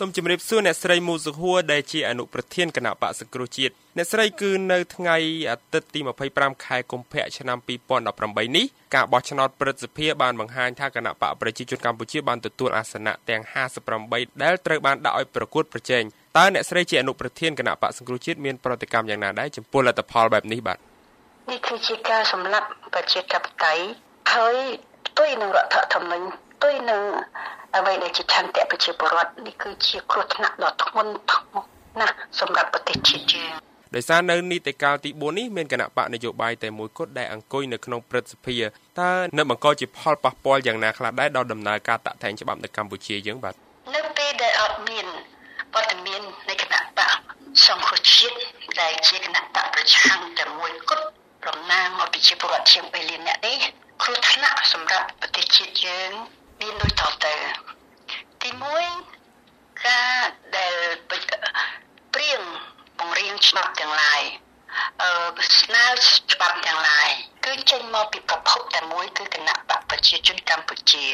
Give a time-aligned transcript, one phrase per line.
[0.00, 5.16] សូមជម្រាបសួរអ្នកស្រីមូសុហួរដែលជាអនុប្រធានគណៈបកសង្គ្រោះជាតិអ្នកស្រីគឺនៅថ្ងៃ
[5.50, 6.00] អាទិត្យទី
[6.32, 7.58] 25ខែកុម្ភៈឆ្នាំ
[8.06, 13.42] 2018នេះការបោះឆ្នោតព្រឹទ្ធសភាបានបង្ហាញថាគណៈបកប្រជាជនកម្ពុជាបានទទួលអាសនៈទាំង
[13.92, 16.02] 58ដែលត្រូវបានដាក់ឲ្យប្រកួតប្រជែង
[16.36, 20.78] តើអ្នកស្រីជាអនុប្រធានគណៈបកសង្គ្រោះជាតិមានប្រតិកម្មយ៉ាងណាដែរចំពោះលទ្ធផលបែបនេះបាទ
[21.50, 23.82] នេះគឺជាការសម្លាប់ប្រជាធិបតេយ្យ
[24.34, 24.56] ហើយ
[25.06, 27.02] ផ្ទុយនឹងរដ្ឋធម្មនុញ្ញផ្ទុយនឹង
[27.76, 31.58] អ្វីដែលជាឆន្ទៈប្រជាពលរដ្ឋនេះគឺជាគ្រោះថ្នាក់ដ៏ធ្ងន់ធ្ងរ
[32.00, 33.52] ណាស់សម្រាប់ប្រទេសជាតិយើង
[33.94, 38.56] ដោយសារនៅនីតិកាលទី4នេះមានគណៈបកនយោបាយតែមួយគត់ដែលអង្គុយនៅក្នុងព្រឹទ្ធសភា
[38.98, 43.54] តើនៅបង្កជាផលប៉ះពាល់យ៉ាងណាខ្លះដែរដល់ដំណើរការតាក់តែងច្បាប់នៅកម្ពុជាយើងបាទ
[43.94, 45.06] នៅពេលដែលអត់មាន
[45.74, 47.12] វត្តមាននៃគណៈបក
[47.66, 48.36] សង្គ្រោះជាតិ
[48.80, 51.04] ដែលជាគណៈបកប្រឆាំងតែមួយគត់
[51.46, 53.58] តំណាងឲ្យប្រជាពលរដ្ឋជាង3លាននាក់នេះ
[54.02, 56.10] គ្រោះថ្នាក់សម្រាប់ប្រទេសជាតិយើង
[56.60, 57.34] មាន ដូចតទៅ
[58.42, 58.50] ទី
[59.16, 60.22] 1ការ
[60.56, 60.74] ដែល
[62.14, 62.40] ព្រៀង
[62.98, 64.22] បង្រៀងច្បាប់ទាំងឡាយ
[65.02, 65.10] អឺ
[65.60, 65.86] ស្នើ
[66.32, 67.08] ច្បាប់ទាំងឡាយ
[67.44, 71.06] គឺចេញមកពីប្រភពតែមួយគឺគណៈបកប្រជាជនកម្ពុជា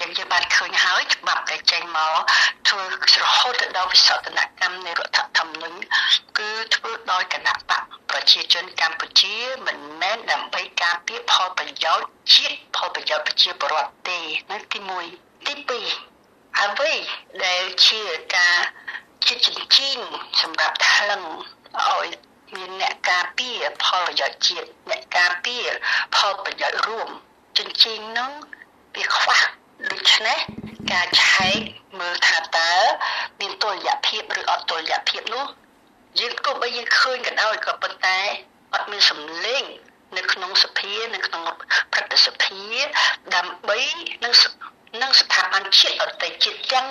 [0.00, 2.16] យើងយើងបានឃើញហើយច្បាប់ដែលចេញមក
[2.68, 2.84] ធ្វើ
[3.22, 5.78] រហូតដល់វិសោធនកម្មនៃរដ្ឋធម្មនុញ្ញ
[6.38, 7.93] គឺធ្វើដោយគណៈបក
[8.24, 9.34] ប្រជាជនកម្ពុជា
[9.66, 14.18] មិនមែនដើម្បីការពារផលប្រយោជន៍ជាតិផលប្រយោជន៍ប្រជាពលរដ្ឋទេ
[14.50, 14.78] នោះទី
[15.12, 15.54] 1ទី
[16.10, 16.92] 2អ្វី
[17.44, 18.02] ដែលជា
[18.36, 18.58] ការ
[19.26, 19.98] ជាចិញ្ចៀង
[20.40, 21.22] សម្រាប់ថ្លឹង
[21.88, 22.08] ឲ្យ
[22.54, 25.66] មានអ្នកការពារផលប្រយោជន៍ជាតិអ្នកការពារ
[26.16, 27.08] ផលប្រយោជន៍រួម
[27.58, 28.32] ចិញ្ចៀងនោះ
[28.94, 29.40] វាខ្វះ
[29.90, 30.38] ដូច្នេះ
[30.92, 31.58] ការឆែក
[32.00, 32.72] មើលថាតើ
[33.40, 35.23] មានតុល្យភាពឬអត់តុល្យភាពនោះ
[36.74, 38.18] យើងក៏បីយើងឃើញក៏ដោយក៏ប៉ុន្តែ
[38.74, 39.64] អត់មានសម្លេង
[40.16, 41.42] នៅក្នុងសភានៅក្នុង
[41.92, 42.62] ព្រឹទ្ធសភា
[43.34, 43.80] ដើម្បី
[44.24, 44.32] នឹង
[45.02, 46.86] នឹងស្ថាប័នជាតិអតីតជាតិទាំង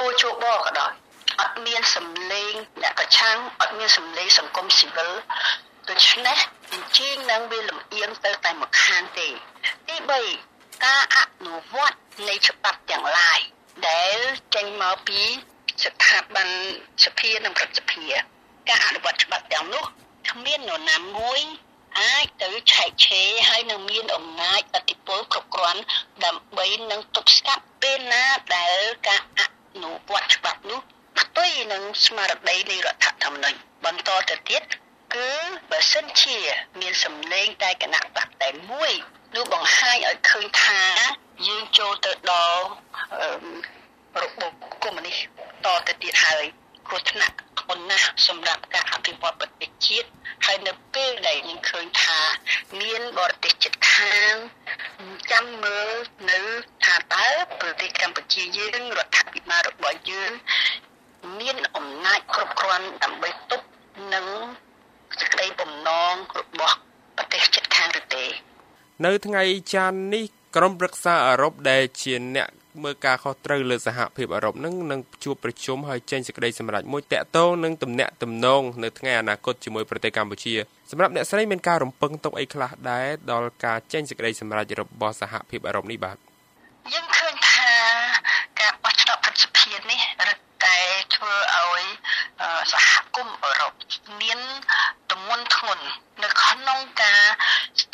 [0.00, 0.92] គោជបក៏ដោយ
[1.40, 5.10] អត់មានសម្លេងអ្នកប្រឆាំងអត់មានសម្លេងសង្គមស៊ីវិល
[5.88, 6.38] ដូច្នេះ
[6.72, 9.28] អញ្ជើញនឹងវាលំអៀងទៅតែមួយខាងទេ
[9.88, 9.96] ទី
[10.40, 11.98] 3ការអនុវត្ត
[12.28, 13.38] នៃច្បាប់ទាំងឡាយ
[13.88, 14.18] ដែល
[14.54, 15.20] ចេញមកពី
[15.84, 16.48] ស្ថាប័ន
[17.04, 18.06] សភានិងព្រឹទ្ធសភា
[18.68, 19.84] ការអនុវត្តច្បាប់ទាំងនោះ
[20.30, 21.40] គ្មាននរណាមួយ
[22.00, 25.82] អាចទៅឆែកឆេរហើយនឹងមានអំណាចអធិបុលគ្រប់គ្រាន់
[26.24, 28.24] ដើម្បីនឹងទប់ស្កាត់ពេលណា
[28.56, 28.78] ដែល
[29.08, 29.42] ការអ
[29.82, 30.80] នុវត្តច្បាប់នោះ
[31.18, 34.62] ផ្ទុយនឹងស្មារតីនៃរដ្ឋធម្មនុញ្ញបន្តទៅទៀត
[35.14, 35.30] គឺ
[35.70, 36.38] បើសិនជា
[36.80, 38.92] មានសម្លេងតែគណៈបកតែមួយ
[39.34, 40.82] នោះបង្ហាញឲ្យឃើញថា
[41.46, 42.64] យើងចូលទៅដល់
[44.22, 44.52] របប
[44.82, 45.20] កុម្មុយនីស
[45.64, 46.44] តទៅទៀតហើយ
[46.86, 50.08] គ្រោះថ្នាក់ធ្ងន់ណាស់សម្រាប់ការអភិវឌ្ឍប្រទេសជាតិ
[50.46, 52.20] ហើយនៅពេល ដែលយើងឃើញថា
[52.80, 54.34] មានបរទេសជិតខាង
[55.30, 55.90] ចាំមើល
[56.30, 56.40] នៅ
[56.84, 57.28] ថាតើ
[57.60, 60.32] ប្រទេសកម្ពុជាយើងរដ្ឋាភិបាលរបស់យើង
[61.40, 63.66] មានអំណាចគ្រប់គ្រាន់ដើម្បីទប់
[64.14, 64.26] នឹង
[65.18, 66.76] សេចក្តីបំណងរបស់
[67.16, 68.24] ប្រទេសជិតខាងឬទេ
[69.04, 69.42] នៅថ្ងៃ
[69.74, 70.24] ច័ន្ទនេះ
[70.56, 72.48] ក្រុមប្រឹក្សាអឺរ៉ុបដែលជាអ្នក
[72.84, 80.54] មើលការខុសត្រូវលើសហភាពអឺរ៉ុបនឹងនឹងជួបប្រជុំហើយចេញសេចក្តីសម្រេចមួយតាក់ទងនឹងទំនាក់ទំនងនៅថ្ងៃអនាគតជាមួយប្រទេសកម្ពុជា
[80.90, 86.16] សម្រាប់អ្នកស្រីមានការរំពឹងទុកអីខ្លះដែរដល់ការចេញសេចក្តីសម្រេចរបស់សហភាពអឺរ៉ុបនេះបាទ
[86.92, 87.70] យើងឃើញថា
[88.60, 90.78] ការបោះឆ្នោតប្រសិទ្ធភាពនេះរឹតតែ
[91.14, 91.82] ធ្វើឲ្យ
[92.72, 93.72] សហគមន៍អឺរ៉ុប
[94.20, 94.38] មាន
[95.10, 95.84] ទំនួនធ្ងន់
[96.22, 97.22] នៅក្នុងការ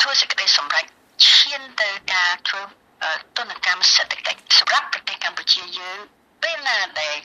[0.00, 0.84] ធ្វើសេចក្តីសម្រេច
[1.28, 2.62] ឈានទៅការធ្វើ
[3.37, 5.99] ទនកម្មសេដ្ឋកិច្ចសម្រាប់ប្រទេសកម្ពុជាយើង
[6.43, 7.17] ពេលណាដែល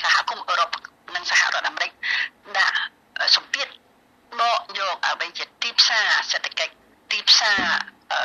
[0.00, 0.70] សហគមន៍អឺរ៉ុប
[1.14, 1.90] និងសហរដ្ឋអាមេរិក
[2.58, 2.76] ដាក់
[3.36, 3.68] សម្ពាធ
[4.40, 6.74] បកយកអ្វីជាទីផ្សារសេដ្ឋកិច្ច
[7.10, 7.60] ទីផ្សារ
[8.12, 8.20] អឺ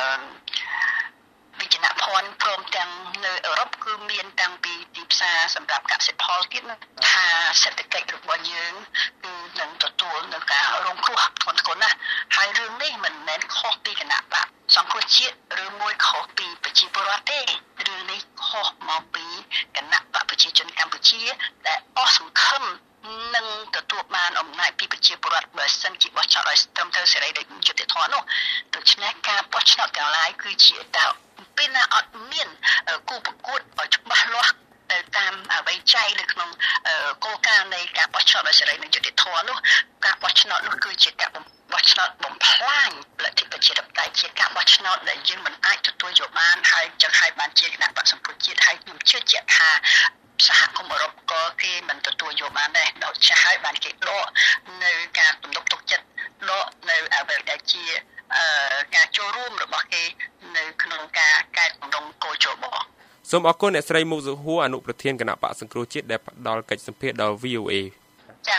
[1.60, 2.90] វិជ្ជាភ័ណ្ឌព្រមទាំង
[3.24, 6.62] នៅអឺរ៉ុបគឺមានតាំងពីទីផ្សារសម្រាប់កសិផលទៀត
[7.10, 7.26] ថា
[7.62, 8.74] សេដ្ឋកិច្ចរបស់យើង
[9.24, 11.96] គឺនឹងទទួលនឹងការរងគ្រោះធ្ងន់ធ្ងរណាស់
[12.36, 14.33] ហើយរឿងនេះមិនមែនខុសពីគណៈបក
[14.74, 17.40] សង្គមជាតិឬមួយខុសពីប្រជាពលរដ្ឋទេ
[17.86, 19.26] រឿងនេះខុសមកពី
[19.76, 21.22] គណៈបកប្រជាជនកម្ពុជា
[21.66, 22.64] ដែលអស់សង្ឃឹម
[23.34, 28.22] នឹងទទួលបានអំណាចពីប្រជាពលរដ្ឋបើសិនជាបោះឆ្នោតឲ្យត្រឹមត្រូវសេរីដោយយុត្តិធម៌នោះ
[28.74, 31.06] ដូច្នេះការបោះឆ្នោតទាំងឡាយគឺជាតើ
[31.56, 32.48] ពេលណាអត់មាន
[33.08, 34.52] គូប្រកួតឲ្យច្បាស់លាស់
[34.92, 36.50] ទៅតាមអ្វីចែងនៅក្នុង
[37.24, 39.56] គោលការណ៍នៃការបោះឆ្នោតដោយសេរីនិងយុត្តិធម៌នោះ
[40.04, 41.43] ការបោះឆ្នោតនោះគឺជាការបោះ
[41.90, 42.90] ឆ្នោតបំផ្លាញ
[43.24, 49.70] លទ្ធិប្រជាធិបតេយ្យជាការបោះឆ្នោតដែលយើងមិនអាចទទួលយកបានហើយចឹងហើយបានជាគណៈបក្សសម្ពុជាតិហើយខ្ញុំជឿជាក់ថា
[50.46, 54.26] សហគមន៍អឺរ៉ុបក៏គេមិនទទួលយកបានដែរដោយចាស់ហើយបានគេដក
[54.84, 56.04] នៅការទំនុកទុកចិត្ត
[56.50, 57.84] ដកនៅអ្វីដែលជា
[58.94, 60.02] ការចូលរួមរបស់គេ
[60.56, 62.64] នៅក្នុងការកែតម្រង់គោលជប
[63.30, 67.74] សូមអរគុណអ្នកស្រីមុកសុហួរអនុប្រធានគណៈបកសង្គ្រោះជាតិដែលផ្ដល់កិច្ចសម្ភារដល់ VOA
[68.48, 68.58] ចា